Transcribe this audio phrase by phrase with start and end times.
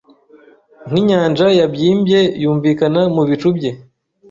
[0.87, 3.71] Nkinyanja yabyimbye yumvikana mu bicu bye